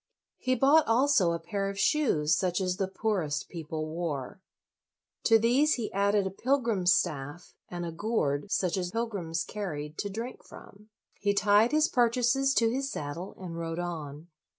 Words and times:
He 0.39 0.55
bought 0.55 0.87
also 0.87 1.31
a 1.31 1.37
pair 1.39 1.69
of 1.69 1.77
shoes 1.79 2.35
such 2.35 2.59
as 2.59 2.77
the 2.77 2.87
poorest 2.87 3.49
people 3.49 3.85
wore. 3.85 4.41
To 5.25 5.37
these 5.37 5.75
he 5.75 5.93
added 5.93 6.25
a 6.25 6.31
pilgrim's 6.31 6.91
staff, 6.91 7.53
and 7.69 7.85
a 7.85 7.91
gourd 7.91 8.51
such 8.51 8.77
as 8.77 8.89
pilgrims 8.89 9.43
carried 9.43 9.99
to 9.99 10.09
drink 10.09 10.43
from. 10.43 10.89
He 11.19 11.35
tied 11.35 11.71
his 11.71 11.87
purchases 11.87 12.55
to 12.55 12.71
his 12.71 12.91
saddle, 12.91 13.35
and 13.37 13.59
rode 13.59 13.77
on. 13.77 14.29